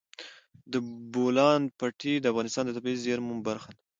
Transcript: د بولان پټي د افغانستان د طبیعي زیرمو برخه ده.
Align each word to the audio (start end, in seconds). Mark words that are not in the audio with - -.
د 0.71 0.73
بولان 1.13 1.61
پټي 1.79 2.13
د 2.19 2.25
افغانستان 2.31 2.63
د 2.65 2.71
طبیعي 2.77 2.97
زیرمو 3.05 3.33
برخه 3.47 3.69
ده. 3.75 3.81